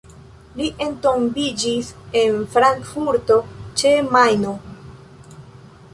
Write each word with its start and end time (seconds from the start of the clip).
Li 0.59 0.69
entombiĝis 0.85 1.91
en 2.23 2.41
Frankfurto 2.55 3.39
ĉe 3.83 3.95
Majno. 4.17 4.59